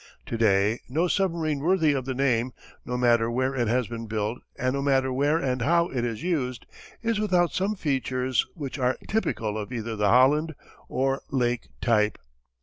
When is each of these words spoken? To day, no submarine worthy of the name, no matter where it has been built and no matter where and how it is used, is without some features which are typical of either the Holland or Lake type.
To 0.25 0.35
day, 0.35 0.79
no 0.89 1.07
submarine 1.07 1.59
worthy 1.59 1.93
of 1.93 2.05
the 2.05 2.15
name, 2.15 2.53
no 2.83 2.97
matter 2.97 3.29
where 3.29 3.53
it 3.53 3.67
has 3.67 3.85
been 3.87 4.07
built 4.07 4.39
and 4.57 4.73
no 4.73 4.81
matter 4.81 5.13
where 5.13 5.37
and 5.37 5.61
how 5.61 5.89
it 5.89 6.03
is 6.03 6.23
used, 6.23 6.65
is 7.03 7.19
without 7.19 7.53
some 7.53 7.75
features 7.75 8.47
which 8.55 8.79
are 8.79 8.97
typical 9.07 9.59
of 9.59 9.71
either 9.71 9.95
the 9.95 10.09
Holland 10.09 10.55
or 10.89 11.21
Lake 11.29 11.67
type. 11.81 12.17